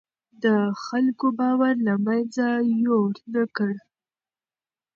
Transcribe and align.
ده 0.41 0.53
د 0.63 0.73
خلکو 0.85 1.27
باور 1.39 1.75
له 1.87 1.93
منځه 2.05 2.47
يووړ 2.83 3.13
نه 3.33 3.43
کړ. 3.55 3.71